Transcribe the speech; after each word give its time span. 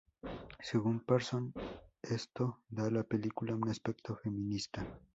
Según 0.61 1.01
Parsons, 1.01 1.53
esto 2.01 2.57
da 2.69 2.85
a 2.85 2.89
la 2.89 3.03
película 3.03 3.53
un 3.55 3.69
aspecto 3.69 4.15
feminista. 4.15 4.83